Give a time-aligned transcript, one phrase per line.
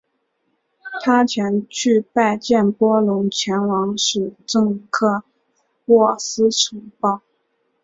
[1.03, 5.23] 他前去拜见波隆前往史铎克
[5.85, 7.21] 渥斯城堡。